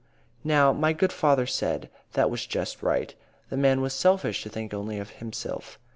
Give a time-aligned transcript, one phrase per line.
[0.43, 3.13] "Now, my good father said that was just right.
[3.51, 5.77] The man was selfish to think only of himsilf.